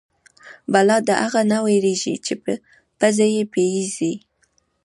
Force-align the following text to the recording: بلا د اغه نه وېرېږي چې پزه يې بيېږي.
بلا 0.71 0.97
د 1.07 1.09
اغه 1.25 1.41
نه 1.51 1.57
وېرېږي 1.65 2.15
چې 2.25 2.33
پزه 2.99 3.25
يې 3.35 3.43
بيېږي. 3.53 4.13